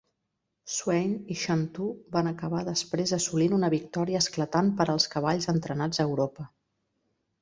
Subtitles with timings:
[0.75, 6.11] Swain i Shantou van acabar després assolint una victòria esclatant per als cavalls entrenats a
[6.13, 6.49] Europa.